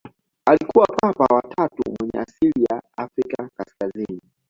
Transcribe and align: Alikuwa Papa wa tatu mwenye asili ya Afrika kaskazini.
Alikuwa 0.45 0.85
Papa 0.85 1.35
wa 1.35 1.41
tatu 1.41 1.83
mwenye 1.99 2.19
asili 2.23 2.63
ya 2.69 2.81
Afrika 2.97 3.49
kaskazini. 3.57 4.21